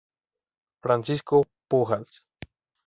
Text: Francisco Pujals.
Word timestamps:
Francisco 0.81 1.43
Pujals. 1.69 2.23